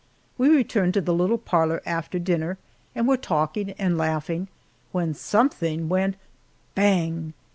We 0.35 0.49
returned 0.49 0.95
to 0.95 1.01
the 1.01 1.13
little 1.13 1.37
parlor 1.37 1.79
after 1.85 2.17
dinner, 2.17 2.57
and 2.95 3.07
were 3.07 3.17
talking 3.17 3.73
and 3.77 3.99
laughing, 3.99 4.47
when 4.91 5.13
something 5.13 5.89
went 5.89 6.15
bang! 6.73 7.33